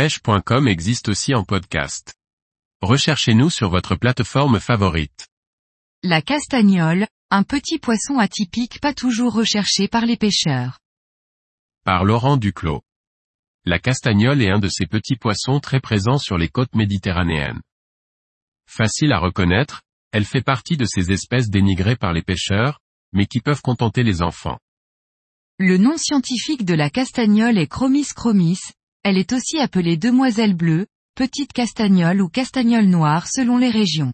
pêche.com 0.00 0.66
existe 0.66 1.10
aussi 1.10 1.34
en 1.34 1.44
podcast. 1.44 2.14
Recherchez-nous 2.80 3.50
sur 3.50 3.68
votre 3.68 3.96
plateforme 3.96 4.58
favorite. 4.58 5.28
La 6.02 6.22
castagnole, 6.22 7.06
un 7.30 7.42
petit 7.42 7.78
poisson 7.78 8.18
atypique 8.18 8.80
pas 8.80 8.94
toujours 8.94 9.34
recherché 9.34 9.88
par 9.88 10.06
les 10.06 10.16
pêcheurs. 10.16 10.78
Par 11.84 12.06
Laurent 12.06 12.38
Duclos. 12.38 12.80
La 13.66 13.78
castagnole 13.78 14.40
est 14.40 14.48
un 14.48 14.58
de 14.58 14.68
ces 14.68 14.86
petits 14.86 15.16
poissons 15.16 15.60
très 15.60 15.80
présents 15.80 16.16
sur 16.16 16.38
les 16.38 16.48
côtes 16.48 16.74
méditerranéennes. 16.74 17.60
Facile 18.66 19.12
à 19.12 19.18
reconnaître, 19.18 19.82
elle 20.12 20.24
fait 20.24 20.40
partie 20.40 20.78
de 20.78 20.86
ces 20.86 21.12
espèces 21.12 21.50
dénigrées 21.50 21.96
par 21.96 22.14
les 22.14 22.22
pêcheurs, 22.22 22.80
mais 23.12 23.26
qui 23.26 23.42
peuvent 23.42 23.60
contenter 23.60 24.02
les 24.02 24.22
enfants. 24.22 24.58
Le 25.58 25.76
nom 25.76 25.98
scientifique 25.98 26.64
de 26.64 26.72
la 26.72 26.88
castagnole 26.88 27.58
est 27.58 27.66
Chromis 27.66 28.06
chromis, 28.16 28.60
elle 29.02 29.18
est 29.18 29.32
aussi 29.32 29.58
appelée 29.58 29.96
demoiselle 29.96 30.54
bleue, 30.54 30.86
petite 31.14 31.52
castagnole 31.52 32.20
ou 32.20 32.28
castagnole 32.28 32.86
noire 32.86 33.26
selon 33.28 33.56
les 33.56 33.70
régions. 33.70 34.12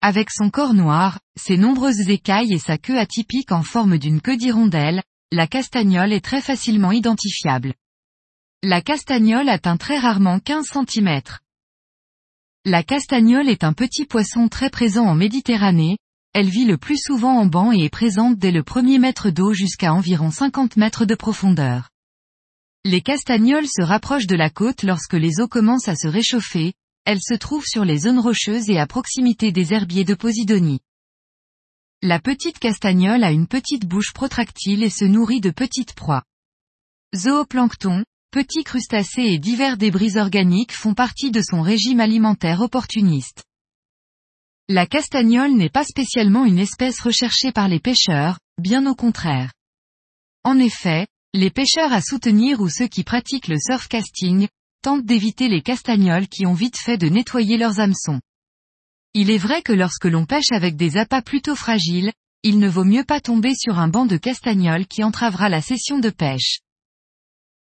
Avec 0.00 0.30
son 0.30 0.50
corps 0.50 0.74
noir, 0.74 1.20
ses 1.38 1.56
nombreuses 1.56 2.08
écailles 2.08 2.52
et 2.52 2.58
sa 2.58 2.76
queue 2.78 2.98
atypique 2.98 3.52
en 3.52 3.62
forme 3.62 3.98
d'une 3.98 4.20
queue 4.20 4.36
d'hirondelle, 4.36 5.02
la 5.30 5.46
castagnole 5.46 6.12
est 6.12 6.24
très 6.24 6.40
facilement 6.40 6.90
identifiable. 6.90 7.74
La 8.62 8.82
castagnole 8.82 9.48
atteint 9.48 9.76
très 9.76 9.98
rarement 9.98 10.40
15 10.40 10.66
cm. 10.66 11.20
La 12.64 12.82
castagnole 12.82 13.48
est 13.48 13.64
un 13.64 13.72
petit 13.72 14.04
poisson 14.04 14.48
très 14.48 14.70
présent 14.70 15.06
en 15.06 15.14
Méditerranée, 15.14 15.98
elle 16.34 16.48
vit 16.48 16.64
le 16.64 16.78
plus 16.78 16.98
souvent 16.98 17.38
en 17.38 17.46
banc 17.46 17.72
et 17.72 17.84
est 17.84 17.90
présente 17.90 18.38
dès 18.38 18.52
le 18.52 18.62
premier 18.62 18.98
mètre 18.98 19.30
d'eau 19.30 19.52
jusqu'à 19.52 19.92
environ 19.92 20.30
50 20.30 20.76
mètres 20.76 21.04
de 21.04 21.14
profondeur. 21.14 21.91
Les 22.84 23.00
castagnoles 23.00 23.68
se 23.68 23.82
rapprochent 23.82 24.26
de 24.26 24.34
la 24.34 24.50
côte 24.50 24.82
lorsque 24.82 25.14
les 25.14 25.40
eaux 25.40 25.46
commencent 25.46 25.86
à 25.86 25.94
se 25.94 26.08
réchauffer, 26.08 26.74
elles 27.04 27.22
se 27.22 27.34
trouvent 27.34 27.66
sur 27.66 27.84
les 27.84 27.98
zones 27.98 28.18
rocheuses 28.18 28.68
et 28.70 28.78
à 28.78 28.88
proximité 28.88 29.52
des 29.52 29.72
herbiers 29.72 30.04
de 30.04 30.14
Posidonie. 30.14 30.80
La 32.02 32.18
petite 32.18 32.58
castagnole 32.58 33.22
a 33.22 33.30
une 33.30 33.46
petite 33.46 33.86
bouche 33.86 34.12
protractile 34.12 34.82
et 34.82 34.90
se 34.90 35.04
nourrit 35.04 35.40
de 35.40 35.50
petites 35.50 35.94
proies. 35.94 36.24
Zooplancton, 37.14 38.04
petits 38.32 38.64
crustacés 38.64 39.22
et 39.22 39.38
divers 39.38 39.76
débris 39.76 40.16
organiques 40.16 40.72
font 40.72 40.94
partie 40.94 41.30
de 41.30 41.40
son 41.40 41.62
régime 41.62 42.00
alimentaire 42.00 42.62
opportuniste. 42.62 43.44
La 44.68 44.86
castagnole 44.86 45.52
n'est 45.52 45.70
pas 45.70 45.84
spécialement 45.84 46.44
une 46.44 46.58
espèce 46.58 47.00
recherchée 47.00 47.52
par 47.52 47.68
les 47.68 47.78
pêcheurs, 47.78 48.40
bien 48.58 48.86
au 48.86 48.96
contraire. 48.96 49.52
En 50.42 50.58
effet, 50.58 51.06
les 51.34 51.50
pêcheurs 51.50 51.92
à 51.92 52.02
soutenir 52.02 52.60
ou 52.60 52.68
ceux 52.68 52.88
qui 52.88 53.04
pratiquent 53.04 53.48
le 53.48 53.58
surfcasting, 53.58 54.48
tentent 54.82 55.06
d'éviter 55.06 55.48
les 55.48 55.62
castagnoles 55.62 56.28
qui 56.28 56.44
ont 56.44 56.52
vite 56.52 56.76
fait 56.76 56.98
de 56.98 57.08
nettoyer 57.08 57.56
leurs 57.56 57.80
hameçons. 57.80 58.20
Il 59.14 59.30
est 59.30 59.38
vrai 59.38 59.62
que 59.62 59.72
lorsque 59.72 60.04
l'on 60.04 60.26
pêche 60.26 60.50
avec 60.52 60.76
des 60.76 60.96
appâts 60.96 61.22
plutôt 61.22 61.54
fragiles, 61.54 62.12
il 62.42 62.58
ne 62.58 62.68
vaut 62.68 62.84
mieux 62.84 63.04
pas 63.04 63.20
tomber 63.20 63.54
sur 63.54 63.78
un 63.78 63.88
banc 63.88 64.04
de 64.04 64.16
castagnoles 64.16 64.86
qui 64.86 65.04
entravera 65.04 65.48
la 65.48 65.62
session 65.62 65.98
de 65.98 66.10
pêche. 66.10 66.60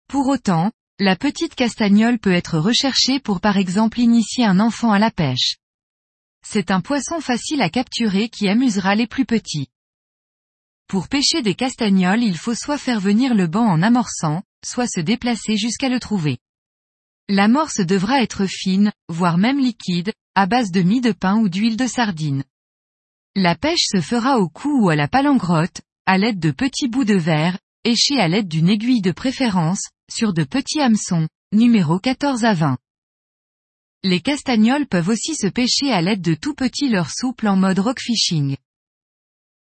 Pour 0.09 0.29
autant, 0.29 0.73
la 0.99 1.15
petite 1.15 1.55
castagnole 1.55 2.19
peut 2.19 2.33
être 2.33 2.59
recherchée 2.59 3.21
pour 3.21 3.41
par 3.41 3.59
exemple 3.59 4.01
initier 4.01 4.45
un 4.45 4.61
enfant 4.61 4.93
à 4.93 4.99
la 4.99 5.11
pêche. 5.11 5.57
C'est 6.45 6.71
un 6.71 6.81
poisson 6.81 7.21
facile 7.21 7.63
à 7.63 7.71
capturer 7.71 8.29
qui 8.29 8.49
amusera 8.49 8.95
les 8.95 9.07
plus 9.07 9.25
petits. 9.25 9.69
Pour 10.87 11.09
pêcher 11.09 11.43
des 11.43 11.55
castagnoles 11.55 12.23
il 12.23 12.37
faut 12.37 12.55
soit 12.55 12.79
faire 12.79 13.01
venir 13.01 13.35
le 13.35 13.47
banc 13.47 13.67
en 13.67 13.83
amorçant, 13.83 14.43
soit 14.65 14.87
se 14.87 15.01
déplacer 15.01 15.57
jusqu'à 15.57 15.89
le 15.89 16.01
trouver. 16.01 16.39
L'amorce 17.29 17.81
devra 17.81 18.23
être 18.23 18.47
fine, 18.47 18.93
voire 19.09 19.39
même 19.39 19.59
liquide, 19.59 20.13
à 20.35 20.47
base 20.47 20.71
de 20.71 20.83
mie 20.83 21.01
de 21.01 21.13
pain 21.13 21.37
ou 21.37 21.49
d'huile 21.49 21.77
de 21.77 21.87
sardine. 21.87 22.45
La 23.35 23.55
pêche 23.55 23.87
se 23.87 24.01
fera 24.01 24.39
au 24.39 24.49
cou 24.49 24.85
ou 24.85 24.91
à 24.91 24.97
la 24.97 25.09
palangrotte, 25.09 25.81
à 26.05 26.19
l'aide 26.19 26.39
de 26.39 26.51
petits 26.51 26.89
bouts 26.89 27.05
de 27.05 27.15
verre, 27.15 27.59
échés 27.85 28.19
à 28.19 28.29
l'aide 28.29 28.49
d'une 28.49 28.69
aiguille 28.69 29.01
de 29.01 29.13
préférence, 29.13 29.89
sur 30.11 30.33
de 30.33 30.45
petits 30.45 30.81
hameçons, 30.81 31.29
numéro 31.53 31.99
14 31.99 32.45
à 32.45 32.55
20. 32.55 32.79
Les 34.05 34.21
castagnoles 34.21 34.87
peuvent 34.87 35.09
aussi 35.09 35.35
se 35.35 35.47
pêcher 35.47 35.93
à 35.93 36.03
l'aide 36.03 36.21
de 36.21 36.35
tout 36.35 36.55
petits 36.55 36.89
leurres 36.89 37.13
souples 37.13 37.49
en 37.49 37.57
mode 37.57 37.79
rock 37.79 38.01
fishing. 38.01 38.57